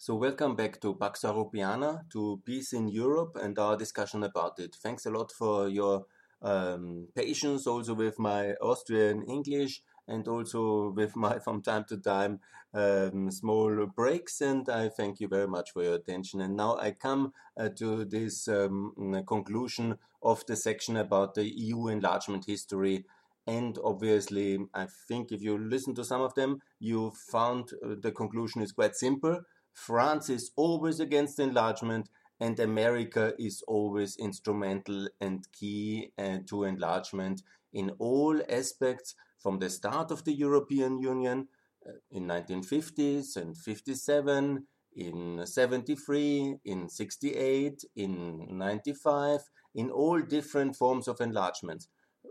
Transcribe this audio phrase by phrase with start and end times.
[0.00, 4.76] So, welcome back to Pax Europiana, to Peace in Europe, and our discussion about it.
[4.80, 6.06] Thanks a lot for your
[6.40, 12.38] um, patience also with my Austrian English and also with my, from time to time,
[12.74, 14.40] um, small breaks.
[14.40, 16.40] And I thank you very much for your attention.
[16.42, 21.88] And now I come uh, to this um, conclusion of the section about the EU
[21.88, 23.04] enlargement history.
[23.48, 28.12] And obviously, I think if you listen to some of them, you found uh, the
[28.12, 29.40] conclusion is quite simple
[29.86, 32.08] France is always against enlargement,
[32.40, 37.42] and America is always instrumental and key uh, to enlargement
[37.72, 41.48] in all aspects from the start of the European Union
[41.86, 49.40] uh, in 1950s and 57 in 73 in 68 in 95
[49.74, 51.86] in all different forms of enlargement.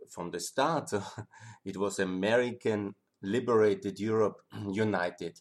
[0.10, 0.92] From the start
[1.66, 4.42] it was american liberated europe
[4.72, 5.40] united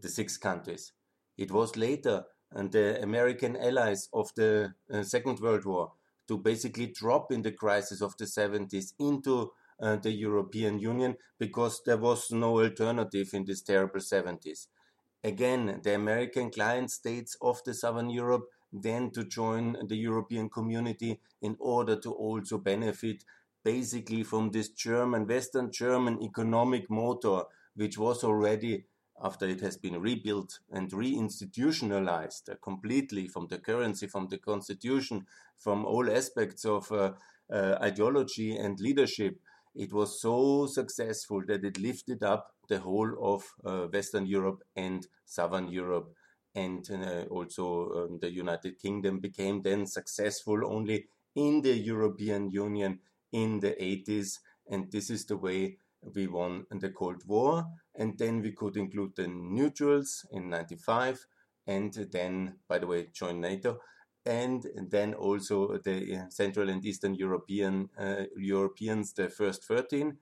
[0.00, 0.92] the six countries
[1.38, 5.92] it was later and the American allies of the uh, Second World War
[6.26, 11.80] to basically drop in the crisis of the 70s into uh, the European Union because
[11.86, 14.66] there was no alternative in this terrible 70s.
[15.24, 21.20] Again, the American client states of the Southern Europe then to join the European community
[21.40, 23.24] in order to also benefit
[23.64, 27.42] basically from this German, Western German economic motor,
[27.74, 28.84] which was already
[29.22, 35.26] after it has been rebuilt and reinstitutionalized uh, completely from the currency, from the constitution,
[35.56, 37.12] from all aspects of uh,
[37.52, 39.38] uh, ideology and leadership,
[39.74, 45.06] it was so successful that it lifted up the whole of uh, Western Europe and
[45.24, 46.12] Southern Europe.
[46.54, 52.98] And uh, also um, the United Kingdom became then successful only in the European Union
[53.32, 54.38] in the 80s.
[54.68, 59.16] And this is the way we won the Cold War, and then we could include
[59.16, 61.26] the neutrals in 95,
[61.66, 63.78] and then, by the way, join NATO,
[64.24, 70.16] and then also the Central and Eastern European uh, Europeans, the first 13.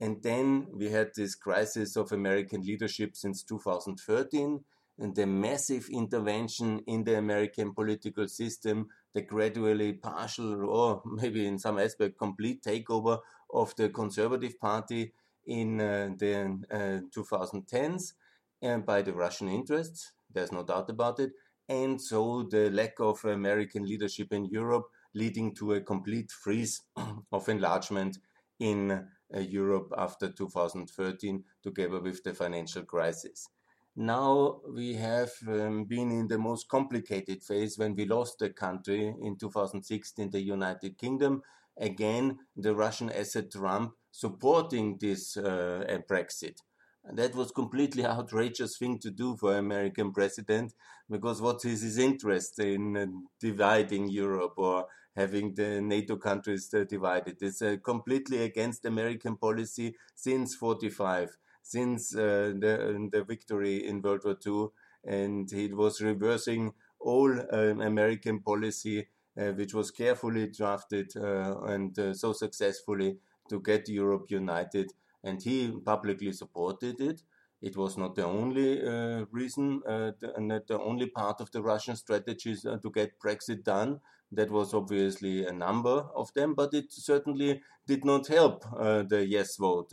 [0.00, 4.64] And then we had this crisis of American leadership since 2013,
[4.98, 11.58] and the massive intervention in the American political system, the gradually partial or maybe in
[11.58, 13.18] some aspect complete takeover
[13.52, 15.12] of the Conservative Party
[15.46, 20.12] in uh, the 2010s uh, and by the Russian interests.
[20.32, 21.32] There's no doubt about it.
[21.68, 26.82] And so the lack of American leadership in Europe leading to a complete freeze
[27.32, 28.18] of enlargement
[28.58, 33.48] in uh, Europe after 2013, together with the financial crisis.
[33.96, 39.14] Now we have um, been in the most complicated phase when we lost the country
[39.20, 41.42] in 2016, the United Kingdom.
[41.80, 46.58] Again, the Russian asset Trump supporting this uh, Brexit.
[47.04, 50.74] And that was completely outrageous thing to do for American president
[51.08, 53.06] because what is his interest in uh,
[53.40, 54.86] dividing Europe or
[55.16, 57.38] having the NATO countries uh, divided?
[57.40, 64.22] It's uh, completely against American policy since 45, since uh, the, the victory in World
[64.24, 64.68] War II,
[65.04, 69.04] and he was reversing all um, American policy, uh,
[69.34, 73.18] which was carefully drafted and so successfully
[73.48, 74.92] to get Europe united,
[75.24, 77.22] and he publicly supported it.
[77.60, 81.60] It was not the only uh, reason uh, the, not the only part of the
[81.60, 84.00] Russian strategies uh, to get Brexit done.
[84.32, 89.26] That was obviously a number of them, but it certainly did not help uh, the
[89.26, 89.92] yes vote.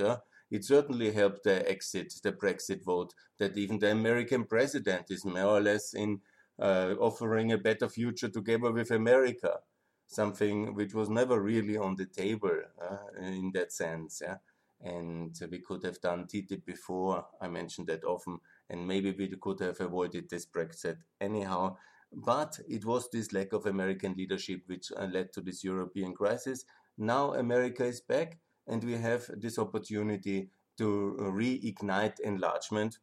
[0.50, 5.58] It certainly helped the exit, the Brexit vote, that even the American president is more
[5.58, 6.22] or less in
[6.60, 9.60] uh, offering a better future together with America
[10.08, 14.22] something which was never really on the table uh, in that sense.
[14.26, 14.38] Yeah?
[14.82, 17.26] And we could have done TTIP before.
[17.42, 21.78] I mentioned that often, and maybe we could have avoided this Brexit anyhow.
[22.12, 26.64] But it was this lack of American leadership which uh, led to this European crisis.
[26.98, 33.00] Now America is back, and we have this opportunity to reignite enlargement.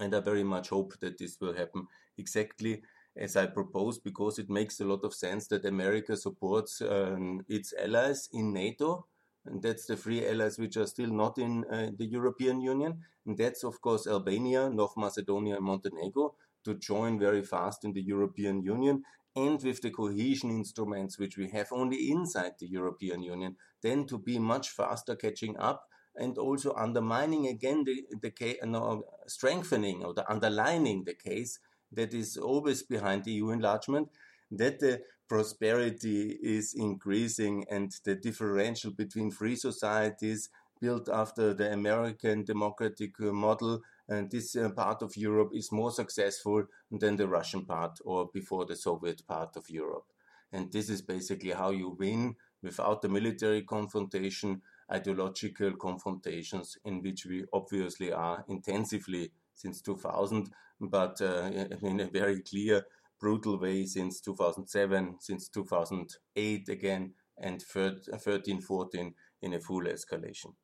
[0.00, 1.86] And I very much hope that this will happen
[2.18, 2.82] exactly
[3.16, 7.72] as I proposed, because it makes a lot of sense that America supports um, its
[7.78, 9.06] allies in NATO.
[9.46, 13.02] And that's the three allies which are still not in uh, the European Union.
[13.26, 16.34] And that's, of course, Albania, North Macedonia, and Montenegro
[16.64, 19.04] to join very fast in the European Union.
[19.36, 24.18] And with the cohesion instruments which we have only inside the European Union, then to
[24.18, 30.30] be much faster catching up and also undermining again the, the no, strengthening or the
[30.30, 31.58] underlining the case
[31.94, 34.08] that is always behind EU enlargement,
[34.50, 40.50] that the prosperity is increasing and the differential between free societies
[40.80, 46.64] built after the American democratic model and this uh, part of Europe is more successful
[46.90, 50.04] than the Russian part or before the Soviet part of Europe.
[50.52, 54.62] And this is basically how you win without the military confrontation,
[54.92, 61.50] ideological confrontations, in which we obviously are intensively since 2000, but uh,
[61.82, 62.84] in a very clear,
[63.20, 70.54] brutal way since 2007, since 2008 again, and 13, 14 in a full escalation.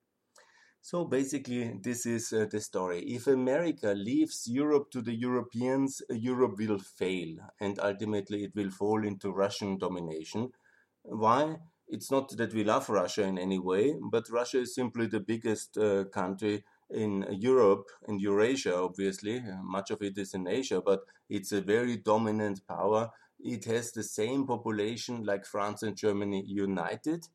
[0.83, 3.01] So basically, this is uh, the story.
[3.03, 9.05] If America leaves Europe to the Europeans, Europe will fail and ultimately it will fall
[9.05, 10.51] into Russian domination.
[11.03, 11.57] Why?
[11.87, 15.77] It's not that we love Russia in any way, but Russia is simply the biggest
[15.77, 19.39] uh, country in Europe, in Eurasia, obviously.
[19.39, 23.11] Uh, much of it is in Asia, but it's a very dominant power.
[23.39, 27.27] It has the same population like France and Germany united,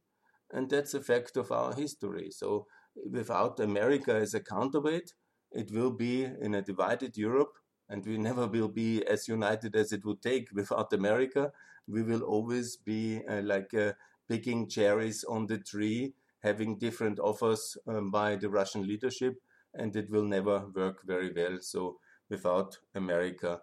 [0.52, 2.30] and that's a fact of our history.
[2.31, 2.68] So
[3.10, 5.13] without America as a counterweight,
[5.52, 7.54] it will be in a divided Europe,
[7.90, 11.51] and we never will be as united as it would take without America.
[11.88, 13.94] We will always be uh, like uh,
[14.28, 16.13] picking cherries on the tree,
[16.44, 19.36] having different offers um, by the Russian leadership,
[19.77, 21.57] and it will never work very well.
[21.62, 22.00] So,
[22.30, 23.62] without America,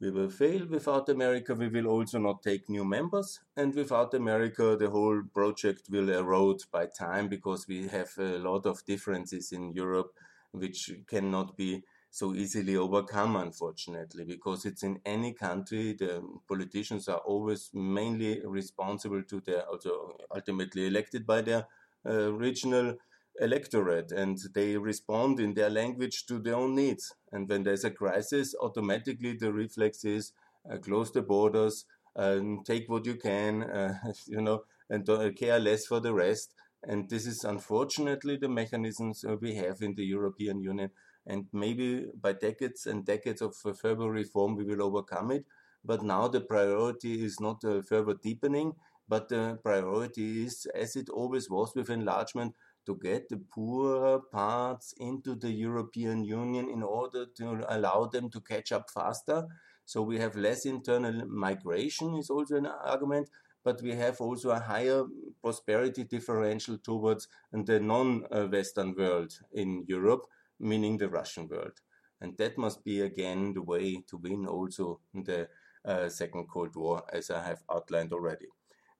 [0.00, 0.66] we will fail.
[0.66, 3.40] Without America, we will also not take new members.
[3.56, 8.66] And without America, the whole project will erode by time because we have a lot
[8.66, 10.12] of differences in Europe
[10.52, 17.18] which cannot be so easily overcome, unfortunately, because it's in any country, the politicians are
[17.18, 21.66] always mainly responsible to their, also ultimately elected by their
[22.06, 22.96] uh, regional
[23.40, 27.12] electorate and they respond in their language to their own needs.
[27.32, 30.32] And when there's a crisis, automatically the reflex is
[30.70, 31.84] uh, close the borders,
[32.16, 33.94] and take what you can, uh,
[34.26, 36.54] you know, and don't care less for the rest.
[36.82, 40.90] And this is unfortunately the mechanisms uh, we have in the European Union.
[41.26, 45.46] And maybe by decades and decades of uh, further reform, we will overcome it.
[45.84, 48.74] But now the priority is not uh, further deepening,
[49.08, 52.54] but the priority is, as it always was with enlargement,
[52.86, 58.40] to get the poorer parts into the European Union in order to allow them to
[58.40, 59.46] catch up faster.
[59.84, 63.30] So we have less internal migration is also an argument,
[63.62, 65.04] but we have also a higher
[65.42, 70.26] prosperity differential towards the non-Western world in Europe,
[70.58, 71.80] meaning the Russian world.
[72.20, 75.48] And that must be again the way to win also the
[75.84, 78.46] uh, Second Cold War, as I have outlined already.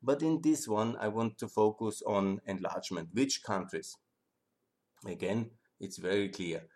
[0.05, 3.09] But in this one, I want to focus on enlargement.
[3.15, 3.97] Which countries?
[5.07, 6.67] Again, it's very clear.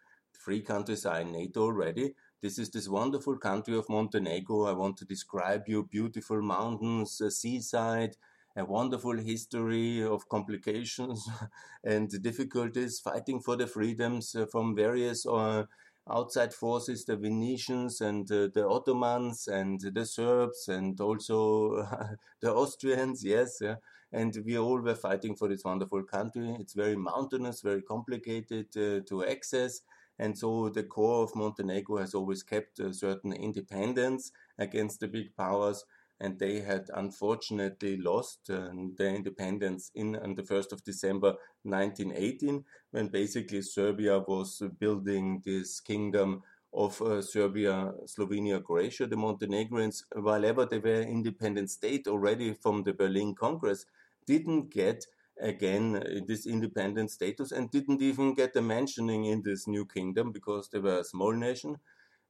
[0.42, 2.14] Three countries are in NATO already.
[2.40, 4.64] This is this wonderful country of Montenegro.
[4.64, 8.16] I want to describe you beautiful mountains, seaside,
[8.56, 11.28] a wonderful history of complications
[11.84, 15.64] and difficulties, fighting for the freedoms uh, from various uh,
[16.10, 21.87] outside forces, the Venetians and uh, the Ottomans and the Serbs and also
[22.40, 23.58] the Austrians, yes.
[23.60, 23.76] Yeah.
[24.12, 26.56] And we all were fighting for this wonderful country.
[26.58, 29.82] It's very mountainous, very complicated uh, to access.
[30.19, 35.37] And so the core of Montenegro has always kept a certain independence against the big
[35.37, 35.84] powers
[36.20, 42.65] and they had unfortunately lost uh, their independence in on the 1st of December 1918
[42.91, 46.43] when basically Serbia was building this kingdom
[46.73, 49.06] of uh, Serbia, Slovenia, Croatia.
[49.06, 53.87] The Montenegrins, while ever they were independent state already from the Berlin Congress,
[54.27, 55.05] didn't get
[55.41, 60.32] again uh, this independent status and didn't even get a mentioning in this new kingdom
[60.32, 61.77] because they were a small nation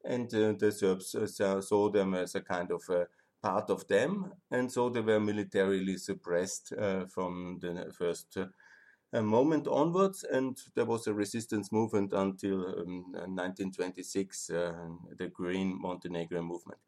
[0.05, 3.07] and uh, the Serbs uh, saw them as a kind of a
[3.43, 9.67] part of them, and so they were militarily suppressed uh, from the first uh, moment
[9.67, 14.75] onwards, and there was a resistance movement until um, 1926, uh,
[15.17, 16.81] the Green Montenegrin movement.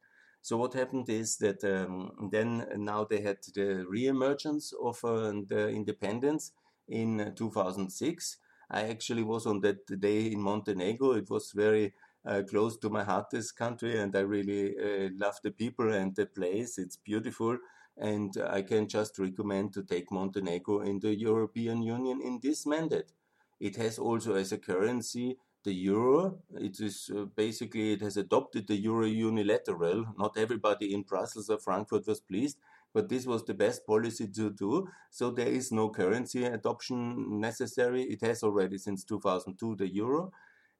[0.42, 5.68] So what happened is that um, then now they had the re-emergence of uh, the
[5.68, 6.52] independence
[6.88, 8.36] in 2006.
[8.70, 11.12] I actually was on that day in Montenegro.
[11.12, 11.92] It was very
[12.26, 16.14] uh, close to my heart, this country, and I really uh, love the people and
[16.14, 16.78] the place.
[16.78, 17.58] It's beautiful,
[17.96, 23.12] and I can just recommend to take Montenegro in the European Union in this mandate.
[23.58, 26.38] It has also as a currency the euro.
[26.54, 30.06] It is uh, basically it has adopted the euro unilateral.
[30.18, 32.58] Not everybody in Brussels or Frankfurt was pleased,
[32.94, 34.88] but this was the best policy to do.
[35.10, 38.04] So there is no currency adoption necessary.
[38.04, 40.32] It has already since 2002 the euro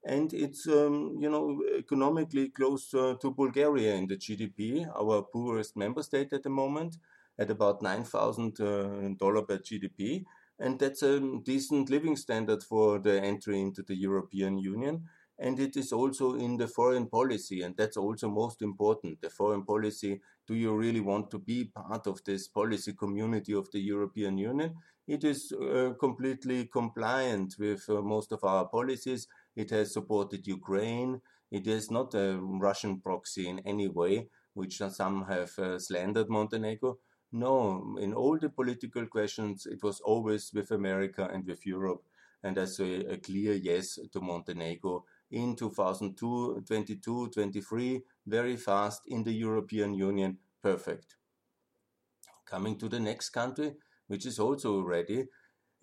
[0.03, 5.77] and it's um, you know economically close uh, to Bulgaria in the GDP, our poorest
[5.77, 6.97] member state at the moment,
[7.39, 10.23] at about nine thousand uh, dollar per GDP,
[10.59, 15.03] and that's a decent living standard for the entry into the European Union.
[15.41, 19.19] and it is also in the foreign policy, and that's also most important.
[19.21, 23.69] The foreign policy do you really want to be part of this policy community of
[23.71, 24.75] the European Union?
[25.07, 29.27] It is uh, completely compliant with uh, most of our policies.
[29.55, 31.21] It has supported Ukraine.
[31.51, 36.99] It is not a Russian proxy in any way, which some have uh, slandered Montenegro.
[37.33, 42.03] No, in all the political questions, it was always with America and with Europe.
[42.43, 49.23] And I say a clear yes to Montenegro in 2022, 22, 23, very fast in
[49.23, 51.15] the European Union, perfect.
[52.45, 53.75] Coming to the next country,
[54.07, 55.27] which is also ready,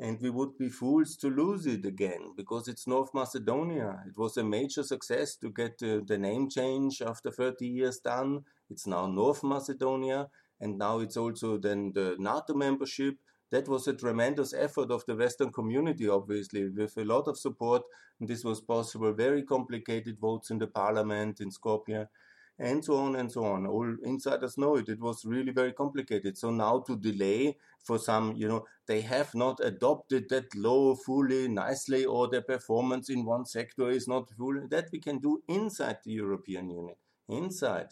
[0.00, 4.04] and we would be fools to lose it again because it's North Macedonia.
[4.06, 8.44] It was a major success to get uh, the name change after 30 years done.
[8.70, 10.28] It's now North Macedonia,
[10.60, 13.16] and now it's also then the NATO membership
[13.50, 17.82] that was a tremendous effort of the Western community, obviously, with a lot of support.
[18.20, 19.12] And this was possible.
[19.12, 22.08] Very complicated votes in the parliament in Skopje,
[22.58, 23.66] and so on and so on.
[23.66, 24.88] All insiders know it.
[24.88, 26.36] It was really very complicated.
[26.36, 31.48] So now to delay for some, you know, they have not adopted that law fully,
[31.48, 34.66] nicely, or their performance in one sector is not fully.
[34.68, 36.96] That we can do inside the European Union,
[37.28, 37.88] inside,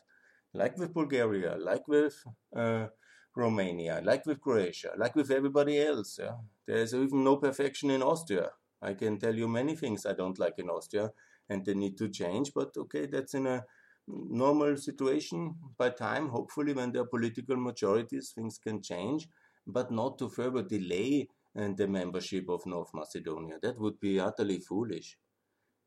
[0.53, 2.25] like with Bulgaria, like with.
[2.55, 2.89] Uh,
[3.37, 6.19] Romania, like with Croatia, like with everybody else.
[6.19, 6.37] Yeah?
[6.67, 8.51] There's even no perfection in Austria.
[8.81, 11.13] I can tell you many things I don't like in Austria
[11.49, 13.65] and they need to change, but okay, that's in a
[14.09, 16.29] normal situation by time.
[16.29, 19.29] Hopefully, when there are political majorities, things can change,
[19.67, 23.59] but not to further delay uh, the membership of North Macedonia.
[23.63, 25.17] That would be utterly foolish.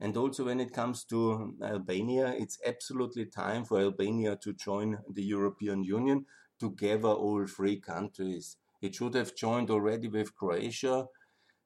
[0.02, 5.24] And also, when it comes to Albania, it's absolutely time for Albania to join the
[5.24, 6.26] European Union
[6.60, 8.58] together all three countries.
[8.82, 11.08] It should have joined already with Croatia.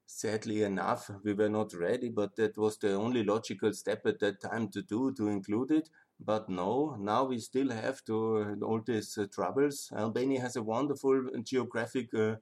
[0.05, 4.41] Sadly enough, we were not ready, but that was the only logical step at that
[4.41, 5.89] time to do to include it.
[6.25, 9.91] But no, now we still have to uh, all these uh, troubles.
[9.95, 12.35] Albania has a wonderful geographic uh,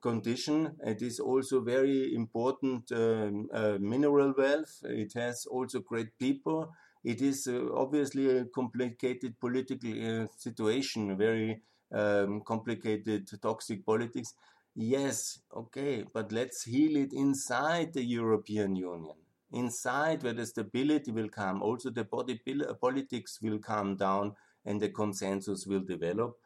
[0.00, 0.76] condition.
[0.84, 4.74] It is also very important um, uh, mineral wealth.
[4.84, 6.72] It has also great people.
[7.02, 9.90] It is uh, obviously a complicated political
[10.22, 11.60] uh, situation, very
[11.92, 14.34] um, complicated toxic politics.
[14.76, 19.16] Yes, okay, but let's heal it inside the European Union,
[19.54, 22.40] inside where the stability will come, also the body
[22.80, 24.34] politics will calm down
[24.64, 26.36] and the consensus will develop.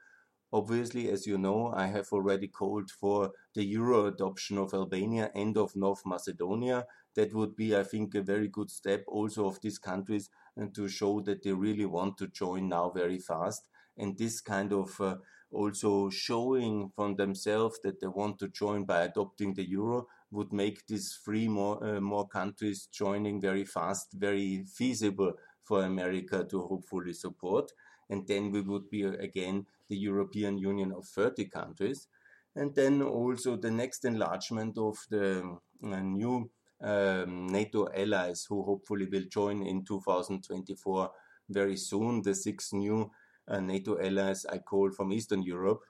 [0.52, 5.56] Obviously, as you know, I have already called for the euro adoption of Albania and
[5.58, 6.86] of North Macedonia.
[7.16, 10.88] That would be, I think, a very good step also of these countries and to
[10.88, 13.68] show that they really want to join now very fast.
[13.98, 15.16] And this kind of uh,
[15.50, 20.86] also showing from themselves that they want to join by adopting the euro would make
[20.86, 25.32] these three more uh, more countries joining very fast very feasible
[25.64, 27.70] for America to hopefully support
[28.10, 32.08] and then we would be uh, again the European Union of 30 countries
[32.56, 36.50] and then also the next enlargement of the uh, new
[36.82, 41.10] um, NATO allies who hopefully will join in 2024
[41.48, 43.10] very soon the six new
[43.48, 45.80] uh, NATO allies I call from Eastern Europe.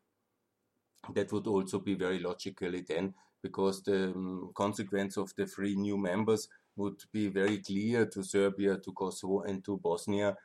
[1.15, 5.97] That would also be very logically then, because the um, consequence of the three new
[5.97, 10.37] members would be very clear to Serbia, to Kosovo, and to Bosnia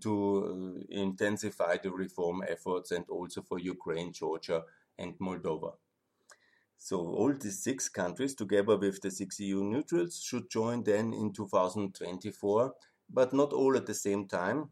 [0.00, 4.62] to uh, intensify the reform efforts and also for Ukraine, Georgia,
[4.98, 5.72] and Moldova.
[6.76, 11.32] So all these six countries, together with the six EU neutrals, should join then in
[11.32, 12.74] 2024,
[13.10, 14.70] but not all at the same time.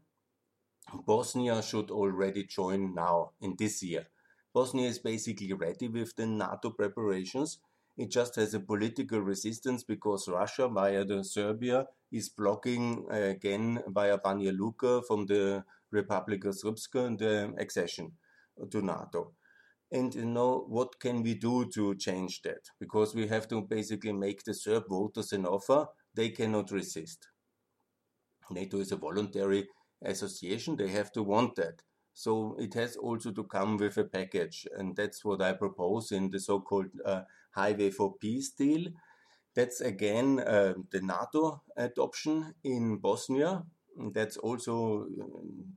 [1.05, 4.07] Bosnia should already join now in this year.
[4.53, 7.59] Bosnia is basically ready with the NATO preparations.
[7.97, 13.83] It just has a political resistance because Russia, via the Serbia, is blocking uh, again
[13.87, 18.13] via Banja Luka from the Republic of Srpska the accession
[18.71, 19.33] to NATO.
[19.91, 22.69] And you know, what can we do to change that?
[22.79, 27.27] Because we have to basically make the Serb voters an offer they cannot resist.
[28.51, 29.67] NATO is a voluntary
[30.03, 31.81] association, they have to want that.
[32.23, 36.29] So it has also to come with a package, and that's what I propose in
[36.29, 37.21] the so-called uh,
[37.51, 38.87] Highway for Peace deal.
[39.55, 43.63] That's again uh, the NATO adoption in Bosnia.
[44.13, 45.07] That's also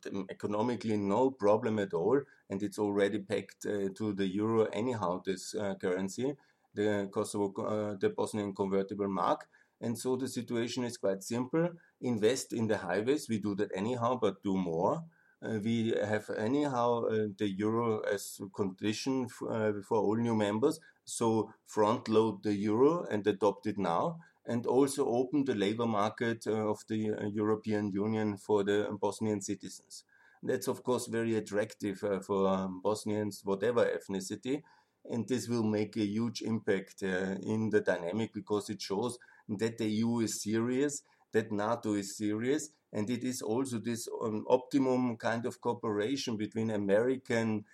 [0.07, 2.21] uh, economically no problem at all,
[2.51, 5.23] and it's already pegged uh, to the euro anyhow.
[5.25, 6.35] This uh, currency,
[6.75, 9.47] the Kosovo, uh, the Bosnian convertible mark,
[9.81, 11.69] and so the situation is quite simple.
[12.01, 13.29] Invest in the highways.
[13.29, 15.03] We do that anyhow, but do more.
[15.45, 20.79] Uh, we have anyhow uh, the euro as condition uh, for all new members.
[21.05, 24.19] So front load the euro and adopt it now.
[24.45, 30.05] and also open the labor market of the European Union for the Bosnian citizens.
[30.43, 34.63] That's, of course, very attractive for um, Bosnians, whatever ethnicity.
[35.09, 39.19] And this will make a huge impact in the dynamic because it shows
[39.49, 44.45] that the EU is serious, that NATO is serious, and it is also this um,
[44.49, 47.65] optimum kind of cooperation between American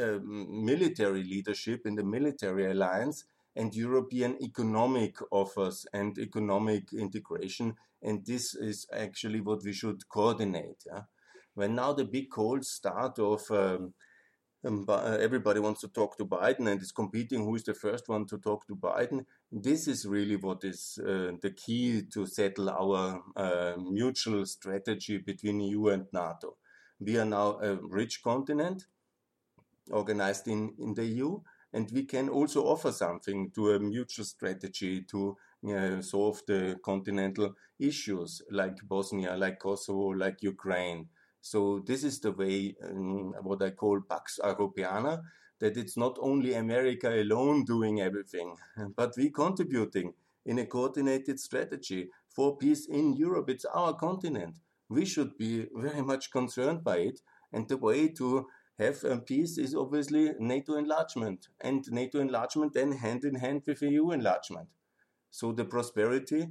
[0.00, 3.24] uh, military leadership in the military alliance
[3.54, 7.74] and European economic offers and economic integration.
[8.02, 10.84] And this is actually what we should coordinate.
[10.86, 11.02] Yeah?
[11.54, 13.94] When now the big cold start of um,
[14.64, 18.08] um, uh, everybody wants to talk to Biden and is competing who is the first
[18.08, 19.24] one to talk to Biden.
[19.52, 25.60] This is really what is uh, the key to settle our uh, mutual strategy between
[25.60, 26.56] EU and NATO.
[26.98, 28.86] We are now a rich continent
[29.90, 31.40] organized in, in the EU,
[31.72, 35.36] and we can also offer something to a mutual strategy to
[35.72, 41.08] uh, solve the continental issues like Bosnia, like Kosovo, like Ukraine.
[41.50, 45.22] So this is the way, um, what I call Pax Europiana,
[45.60, 48.54] that it's not only America alone doing everything,
[48.96, 50.12] but we contributing
[50.44, 53.48] in a coordinated strategy for peace in Europe.
[53.48, 54.56] It's our continent.
[54.90, 57.20] We should be very much concerned by it.
[57.50, 58.46] And the way to
[58.78, 63.80] have um, peace is obviously NATO enlargement, and NATO enlargement then hand in hand with
[63.80, 64.68] EU enlargement.
[65.30, 66.48] So the prosperity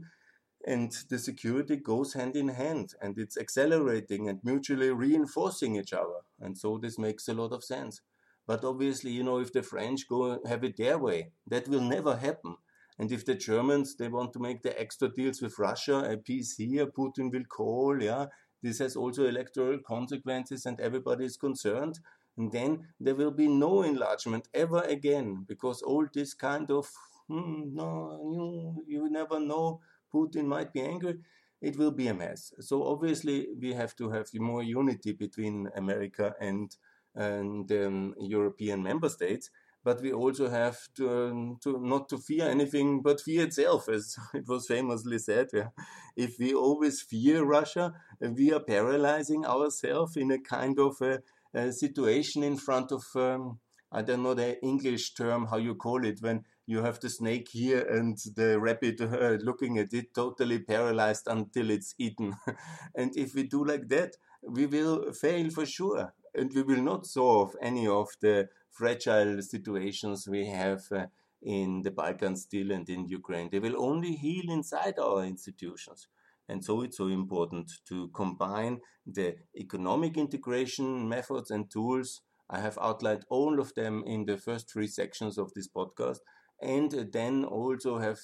[0.67, 6.19] and the security goes hand in hand, and it's accelerating and mutually reinforcing each other.
[6.41, 8.01] And so this makes a lot of sense.
[8.45, 12.17] But obviously, you know, if the French go have it their way, that will never
[12.17, 12.57] happen.
[12.99, 16.57] And if the Germans they want to make the extra deals with Russia, a peace
[16.57, 18.25] here, Putin will call, yeah.
[18.61, 21.99] This has also electoral consequences, and everybody is concerned.
[22.35, 26.89] And then there will be no enlargement ever again because all this kind of
[27.27, 29.81] hmm, no, you, you never know,
[30.17, 31.15] Putin might be angry,
[31.61, 32.53] it will be a mess.
[32.59, 36.75] So obviously we have to have more unity between America and
[37.15, 39.49] and um, European member states.
[39.83, 44.15] But we also have to, um, to not to fear anything but fear itself, as
[44.33, 45.47] it was famously said.
[45.53, 45.69] Yeah.
[46.15, 51.21] If we always fear Russia, we are paralyzing ourselves in a kind of a
[51.55, 53.59] uh, situation in front of, um,
[53.91, 57.47] I don't know the English term, how you call it, when you have the snake
[57.51, 62.35] here and the rabbit uh, looking at it totally paralyzed until it's eaten.
[62.95, 66.13] and if we do like that, we will fail for sure.
[66.35, 71.05] And we will not solve any of the fragile situations we have uh,
[71.41, 73.49] in the Balkans still and in Ukraine.
[73.49, 76.07] They will only heal inside our institutions.
[76.49, 82.21] And so it's so important to combine the economic integration methods and tools.
[82.49, 86.19] I have outlined all of them in the first three sections of this podcast.
[86.61, 88.19] And then also have,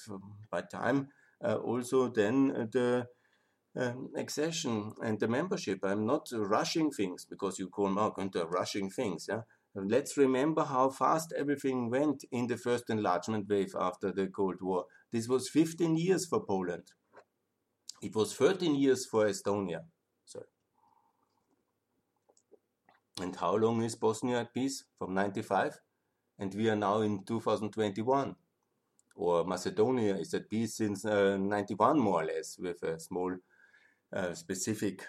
[0.50, 1.08] by time,
[1.44, 3.06] uh, also then the
[3.76, 5.80] um, accession and the membership.
[5.82, 9.26] I'm not rushing things because you call Mark into rushing things.
[9.28, 9.42] Yeah?
[9.74, 14.84] Let's remember how fast everything went in the first enlargement wave after the Cold War.
[15.12, 16.92] This was 15 years for Poland.
[18.00, 19.80] It was 13 years for Estonia.
[20.24, 20.44] Sorry.
[23.20, 24.84] And how long is Bosnia at peace?
[24.98, 25.78] From 95?
[26.38, 28.36] And we are now in 2021.
[29.16, 33.36] Or Macedonia is at peace since uh, 91, more or less, with a small
[34.12, 35.06] uh, specific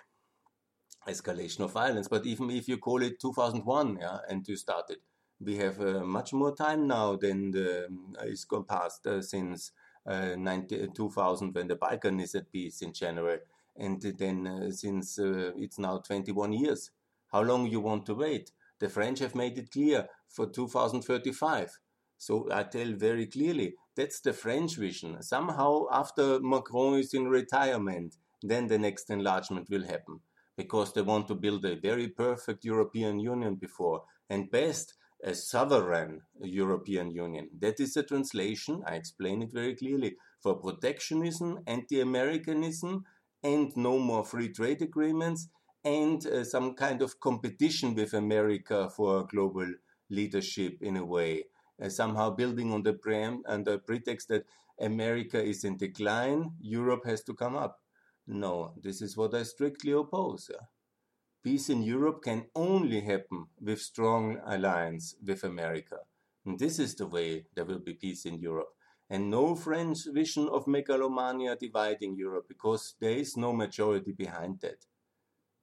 [1.07, 2.07] escalation of violence.
[2.07, 4.97] But even if you call it 2001, yeah, and you started,
[5.39, 7.87] we have uh, much more time now than the,
[8.19, 9.71] uh, is gone past uh, since
[10.05, 13.39] uh, 90, 2000 when the Balkan is at peace in January.
[13.75, 16.91] And then uh, since uh, it's now 21 years,
[17.31, 18.51] how long you want to wait?
[18.79, 21.71] The French have made it clear for 2035.
[22.17, 25.21] So I tell very clearly, that's the French vision.
[25.21, 30.19] Somehow after Macron is in retirement, then the next enlargement will happen
[30.57, 34.03] because they want to build a very perfect European Union before.
[34.29, 37.49] And best, a sovereign European Union.
[37.59, 43.05] That is a translation, I explain it very clearly, for protectionism, anti Americanism,
[43.43, 45.49] and no more free trade agreements,
[45.83, 49.67] and uh, some kind of competition with America for global
[50.09, 51.43] leadership in a way.
[51.81, 54.45] Uh, somehow building on the, pre- on the pretext that
[54.79, 57.79] America is in decline, Europe has to come up.
[58.27, 60.49] No, this is what I strictly oppose.
[61.43, 65.97] Peace in Europe can only happen with strong alliance with America.
[66.45, 68.69] And this is the way there will be peace in Europe.
[69.09, 74.85] And no French vision of megalomania dividing Europe because there is no majority behind that.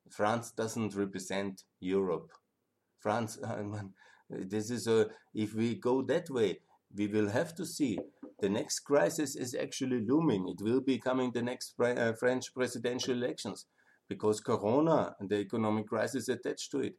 [0.08, 2.30] France doesn't represent Europe.
[3.00, 3.92] France, I mean,
[4.38, 6.60] this is a, if we go that way,
[6.94, 7.98] we will have to see.
[8.40, 10.48] The next crisis is actually looming.
[10.48, 13.66] It will be coming the next uh, French presidential elections
[14.08, 16.94] because Corona and the economic crisis attached to it.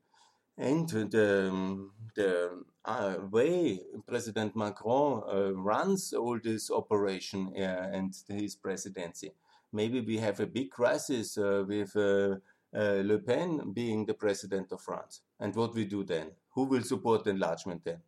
[0.57, 8.55] And the, the uh, way President Macron uh, runs all this operation uh, and his
[8.55, 9.31] presidency,
[9.71, 12.35] maybe we have a big crisis uh, with uh,
[12.75, 15.21] Uh, Le Pen being the president of France.
[15.39, 16.31] And what we do then?
[16.55, 18.01] Who will support enlargement then?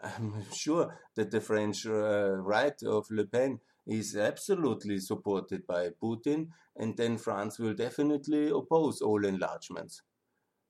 [0.00, 6.48] I'm sure that the French uh, right of Le Pen is absolutely supported by Putin,
[6.76, 10.02] and then France will definitely oppose all enlargements.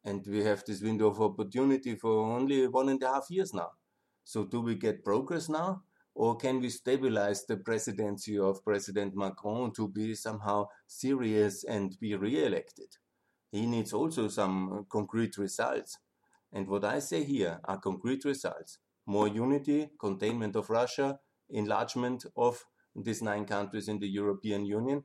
[0.05, 3.73] And we have this window of opportunity for only one and a half years now.
[4.25, 5.83] So, do we get progress now?
[6.15, 12.15] Or can we stabilize the presidency of President Macron to be somehow serious and be
[12.15, 12.97] re elected?
[13.51, 15.99] He needs also some concrete results.
[16.53, 21.19] And what I say here are concrete results more unity, containment of Russia,
[21.51, 25.03] enlargement of these nine countries in the European Union,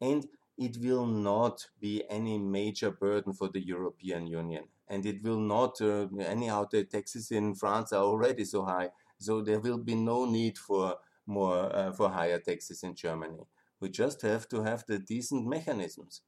[0.00, 0.26] and
[0.58, 4.64] it will not be any major burden for the European Union.
[4.88, 9.40] And it will not, uh, anyhow, the taxes in France are already so high, so
[9.40, 13.46] there will be no need for more uh, for higher taxes in Germany.
[13.80, 16.22] We just have to have the decent mechanisms.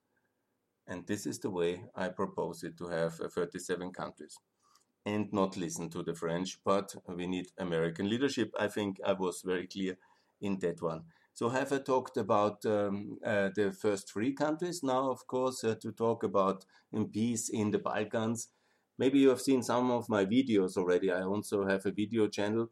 [0.89, 4.39] And this is the way I propose it to have uh, 37 countries
[5.07, 8.53] and not listen to the French, but we need American leadership.
[8.59, 9.97] I think I was very clear
[10.41, 11.03] in that one.
[11.35, 14.83] So have I talked about um, uh, the first three countries?
[14.83, 16.65] Now, of course, uh, to talk about
[17.13, 18.49] peace in the Balkans.
[18.99, 21.13] Maybe you have seen some of my videos already.
[21.13, 22.71] I also have a video channel,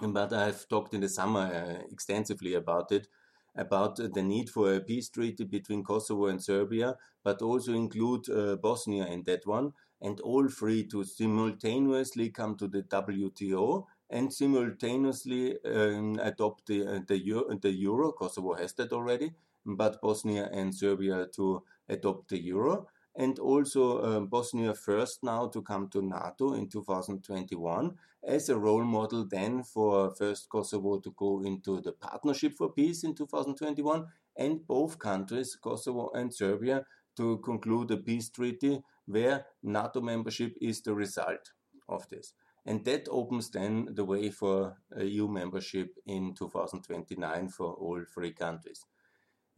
[0.00, 3.08] but I've talked in the summer uh, extensively about it,
[3.56, 8.56] about the need for a peace treaty between Kosovo and Serbia, but also include uh,
[8.56, 15.56] Bosnia in that one, and all three to simultaneously come to the WTO and simultaneously
[15.64, 18.12] um, adopt the, uh, the, Euro, the euro.
[18.12, 19.32] Kosovo has that already,
[19.64, 22.86] but Bosnia and Serbia to adopt the euro.
[23.18, 28.84] And also uh, Bosnia first now to come to NATO in 2021 as a role
[28.84, 34.66] model then for first Kosovo to go into the Partnership for Peace in 2021 and
[34.66, 36.84] both countries, Kosovo and Serbia,
[37.16, 41.52] to conclude a peace treaty where NATO membership is the result
[41.88, 42.34] of this.
[42.66, 48.84] And that opens then the way for EU membership in 2029 for all three countries.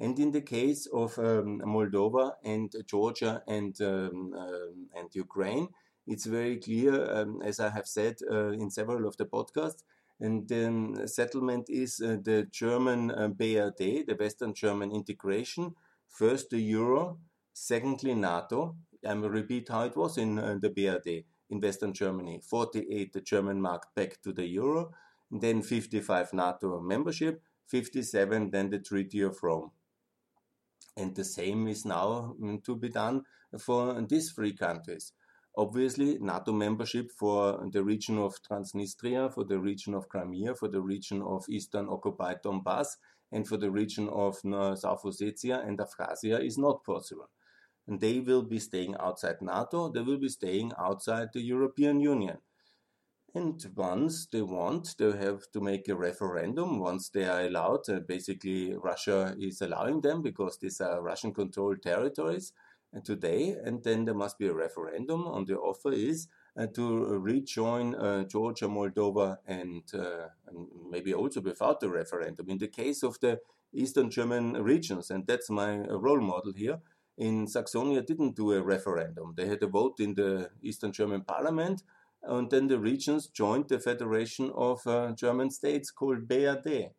[0.01, 5.69] And in the case of um, Moldova and Georgia and, um, uh, and Ukraine,
[6.07, 9.83] it's very clear, um, as I have said uh, in several of the podcasts,
[10.21, 15.75] and the settlement is uh, the German uh, BRD, the Western German integration,
[16.09, 17.19] first the euro,
[17.53, 18.77] secondly NATO.
[19.07, 23.21] I will repeat how it was in uh, the BRD in Western Germany, 48 the
[23.21, 24.93] German mark back to the euro,
[25.31, 29.71] then 55 NATO membership, 57 then the Treaty of Rome.
[30.99, 33.23] And the same is now mm, to be done
[33.59, 35.13] for these three countries.
[35.57, 40.83] Obviously, NATO membership for the region of Transnistria, for the region of Crimea, for the
[40.83, 42.89] region of Eastern occupied Donbass,
[43.33, 47.31] and for the region of South Ossetia and Abkhazia is not possible
[47.89, 52.37] and they will be staying outside NATO, they will be staying outside the European Union.
[53.35, 56.79] And once they want, they have to make a referendum.
[56.79, 61.83] Once they are allowed, uh, basically Russia is allowing them because these are Russian controlled
[61.83, 62.53] territories
[62.97, 63.55] uh, today.
[63.63, 65.27] And then there must be a referendum.
[65.27, 71.41] on the offer is uh, to rejoin uh, Georgia, Moldova, and, uh, and, maybe also
[71.43, 72.49] without the referendum.
[72.49, 73.41] In the case of the
[73.75, 76.81] Eastern German regions, and that's my role model here,
[77.19, 79.35] in Saxonia didn't do a referendum.
[79.37, 81.83] They had a vote in the Eastern German parliament,
[82.23, 86.91] and then the regions joined the Federation of uh, German States called BRD.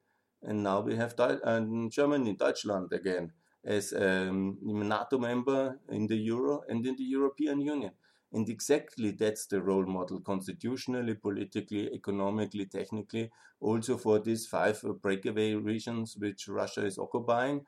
[0.41, 3.33] And now we have uh, Germany, Deutschland again,
[3.65, 7.91] as a um, NATO member in the Euro and in the European Union.
[8.31, 15.55] And exactly that's the role model constitutionally, politically, economically, technically, also for these five breakaway
[15.55, 17.65] regions which Russia is occupying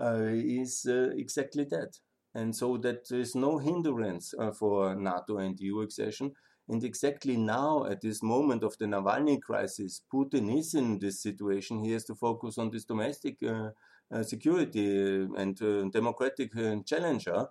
[0.00, 1.98] uh, is uh, exactly that.
[2.34, 6.32] And so that there is no hindrance uh, for NATO and EU accession.
[6.68, 11.82] And exactly now, at this moment of the Navalny crisis, Putin is in this situation.
[11.82, 13.70] He has to focus on this domestic uh,
[14.12, 16.52] uh, security and uh, democratic
[16.84, 17.46] challenger,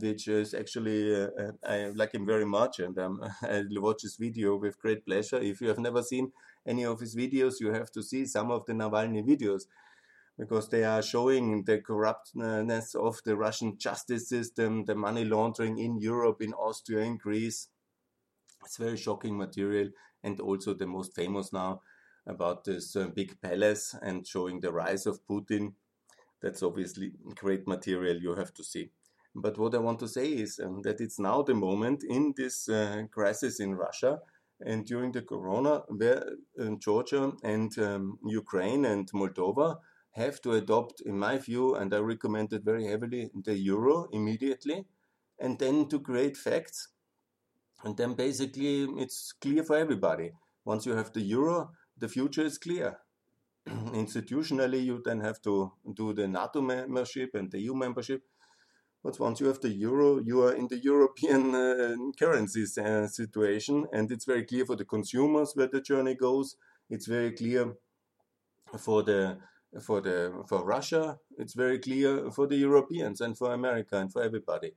[0.00, 1.28] which is actually,
[1.62, 2.78] I like him very much.
[2.78, 5.38] And um, I watch his video with great pleasure.
[5.38, 6.32] If you have never seen
[6.66, 9.64] any of his videos, you have to see some of the Navalny videos
[10.38, 15.98] because they are showing the corruptness of the Russian justice system, the money laundering in
[15.98, 17.68] Europe, in Austria, in Greece,
[18.64, 19.90] It's very shocking material,
[20.22, 21.82] and also the most famous now
[22.26, 25.74] about this uh, big palace and showing the rise of Putin.
[26.42, 28.90] That's obviously great material you have to see.
[29.34, 32.68] But what I want to say is um, that it's now the moment in this
[32.68, 34.20] uh, crisis in Russia
[34.60, 36.24] and during the corona where
[36.60, 39.76] uh, Georgia and um, Ukraine and Moldova
[40.12, 44.84] have to adopt, in my view, and I recommend it very heavily, the euro immediately,
[45.38, 46.88] and then to create facts.
[47.84, 50.32] And then basically it's clear for everybody.
[50.64, 52.98] Once you have the euro, the future is clear.
[53.68, 58.22] Institutionally, you then have to do the NATO membership and the EU membership.
[59.02, 63.86] But once you have the euro, you are in the European uh, currencies uh, situation,
[63.92, 66.56] and it's very clear for the consumers where the journey goes.
[66.90, 67.74] It's very clear
[68.76, 69.38] for the
[69.80, 71.18] for the for Russia.
[71.38, 74.72] It's very clear for the Europeans and for America and for everybody.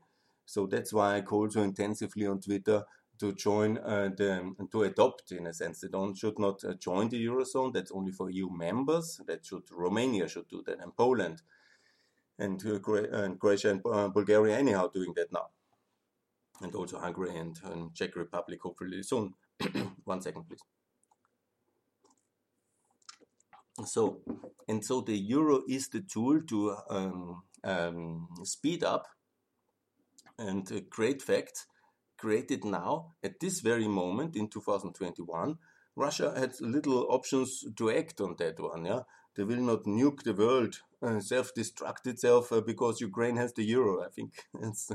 [0.45, 2.83] So that's why I call so intensively on Twitter
[3.19, 5.81] to join uh, the to adopt in a sense.
[5.81, 7.73] They don't should not uh, join the eurozone.
[7.73, 9.21] That's only for EU members.
[9.27, 11.41] That should Romania should do that and Poland
[12.41, 12.79] and, uh,
[13.23, 15.49] and Croatia and uh, Bulgaria anyhow doing that now,
[16.61, 17.59] and also Hungary and,
[17.93, 19.33] Czech Republic hopefully soon.
[20.05, 20.63] One second, please.
[23.85, 24.21] So,
[24.67, 29.05] and so the euro is the tool to um, um, speed up
[30.47, 31.67] and uh, create facts
[32.21, 35.57] created now at this very moment in 2021.
[35.95, 38.85] Russia had little options to act on that one.
[38.85, 39.01] Yeah,
[39.35, 44.03] they will not nuke the world, uh, self-destruct itself uh, because Ukraine has the euro.
[44.03, 44.91] I think it's,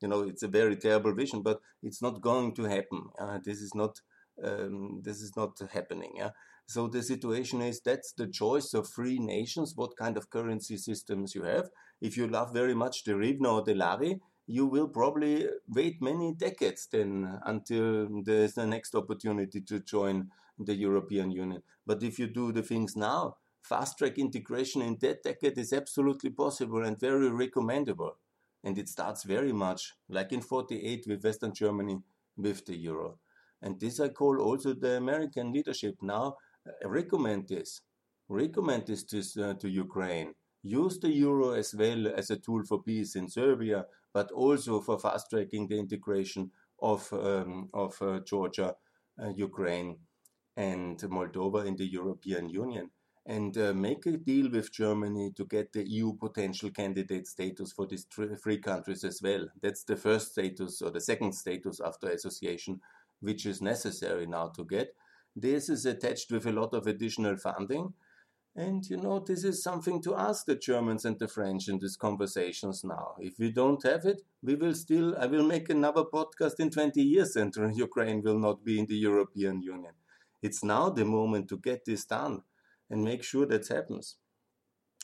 [0.00, 3.00] you know, it's a very terrible vision, but it's not going to happen.
[3.18, 4.00] Uh, this is not,
[4.42, 6.12] um, this is not happening.
[6.16, 6.30] Yeah.
[6.66, 11.34] So the situation is that's the choice of free nations, what kind of currency systems
[11.34, 11.68] you have.
[12.00, 16.34] If you love very much the hryvnia or the lari, you will probably wait many
[16.34, 21.62] decades then until there's the next opportunity to join the European Union.
[21.86, 26.30] But if you do the things now, fast track integration in that decade is absolutely
[26.30, 28.16] possible and very recommendable.
[28.64, 31.98] And it starts very much like in 48 with Western Germany
[32.36, 33.18] with the euro.
[33.62, 37.82] And this I call also the American leadership now uh, recommend this.
[38.28, 40.34] Recommend this to, uh, to Ukraine.
[40.62, 44.98] Use the euro as well as a tool for peace in Serbia, but also for
[44.98, 48.74] fast tracking the integration of, um, of uh, Georgia,
[49.22, 49.98] uh, Ukraine,
[50.56, 52.90] and Moldova in the European Union.
[53.26, 57.86] And uh, make a deal with Germany to get the EU potential candidate status for
[57.86, 58.06] these
[58.42, 59.46] three countries as well.
[59.62, 62.80] That's the first status or the second status after association,
[63.20, 64.94] which is necessary now to get.
[65.36, 67.92] This is attached with a lot of additional funding
[68.56, 71.96] and you know, this is something to ask the Germans and the French in these
[71.96, 73.14] conversations now.
[73.20, 77.00] If we don't have it, we will still, I will make another podcast in 20
[77.00, 79.92] years and Ukraine will not be in the European Union.
[80.42, 82.42] It's now the moment to get this done
[82.88, 84.16] and make sure that happens.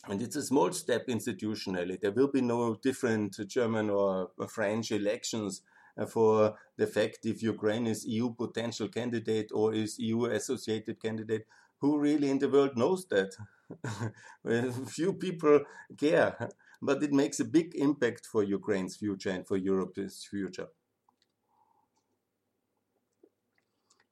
[0.09, 2.01] And it's a small step institutionally.
[2.01, 5.63] There will be no different German or French elections
[5.99, 11.47] uh, for the fact if Ukraine is EU potential candidate or is EU associated candidate
[11.81, 13.33] who really in the world knows that?
[14.89, 15.61] Few people
[15.97, 16.49] care,
[16.81, 20.69] but it makes a big impact for Ukraine's future and for Europe's future.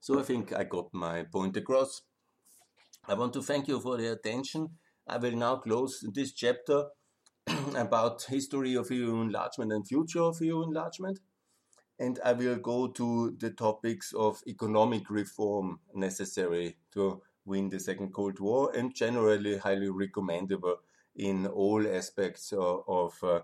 [0.00, 2.02] So I think I got my point across.
[3.08, 4.68] I want to thank you for the attention.
[5.06, 6.88] I will now close this chapter
[7.74, 11.20] about history of EU enlargement and future of EU enlargement.
[11.98, 18.12] And I will go to the topics of economic reform necessary to win the Second
[18.12, 20.76] Cold War and generally highly recommendable
[21.16, 23.40] in all aspects of, uh,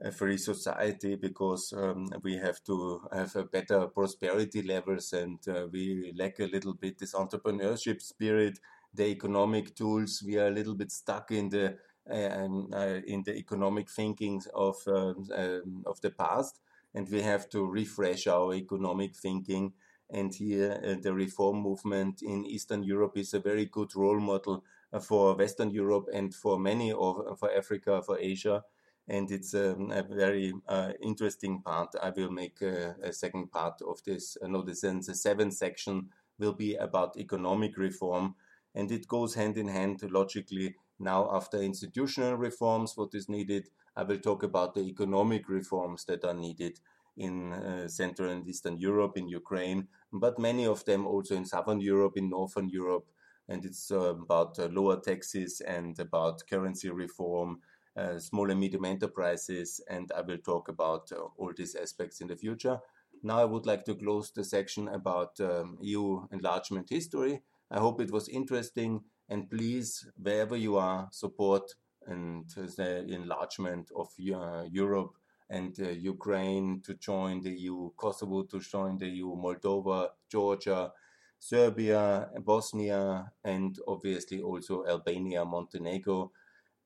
[0.00, 5.66] a free society because um, we have to have a better prosperity levels and uh,
[5.72, 8.58] we lack a little bit this entrepreneurship spirit
[8.92, 11.76] the economic tools we are a little bit stuck in the
[12.10, 16.60] uh, uh, in the economic thinking of um, um, of the past
[16.94, 19.72] and we have to refresh our economic thinking
[20.10, 24.64] and here, uh, the reform movement in Eastern Europe is a very good role model
[24.92, 28.62] uh, for Western Europe and for many of for Africa, for Asia.
[29.08, 31.94] And it's um, a very uh, interesting part.
[32.00, 34.36] I will make a, a second part of this.
[34.42, 38.34] Uh, no, this the seventh section will be about economic reform,
[38.74, 40.76] and it goes hand in hand logically.
[40.98, 46.24] Now, after institutional reforms, what is needed, I will talk about the economic reforms that
[46.24, 46.80] are needed
[47.16, 51.80] in uh, Central and Eastern Europe, in Ukraine, but many of them also in Southern
[51.80, 53.06] Europe, in Northern Europe.
[53.48, 57.60] And it's uh, about uh, lower taxes and about currency reform,
[57.96, 59.80] uh, small and medium enterprises.
[59.88, 62.78] And I will talk about uh, all these aspects in the future.
[63.22, 67.42] now I would like to close the section about um, EU enlargement history.
[67.70, 71.74] I hope it was interesting and please, wherever you are, support
[72.06, 75.16] and the enlargement of uh, Europe
[75.48, 80.92] and uh, Ukraine to join the EU, Kosovo to join the EU, Moldova, Georgia,
[81.38, 86.32] Serbia, Bosnia, and obviously also Albania, Montenegro,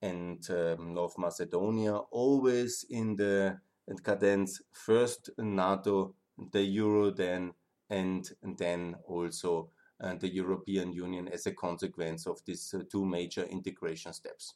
[0.03, 3.59] and um, North Macedonia, always in the
[4.05, 6.15] cadence first NATO,
[6.53, 7.53] the Euro then,
[7.89, 9.71] and then also
[10.01, 14.55] uh, the European Union as a consequence of these uh, two major integration steps.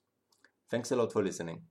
[0.71, 1.63] Thanks a lot for listening.